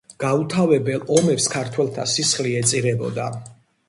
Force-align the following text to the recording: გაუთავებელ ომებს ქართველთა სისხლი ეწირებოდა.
გაუთავებელ 0.21 1.03
ომებს 1.17 1.45
ქართველთა 1.55 2.05
სისხლი 2.13 2.55
ეწირებოდა. 2.63 3.29